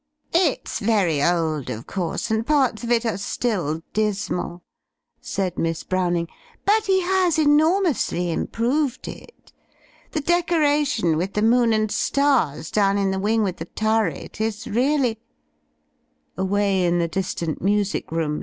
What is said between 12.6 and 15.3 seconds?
down in the wing with the turret is really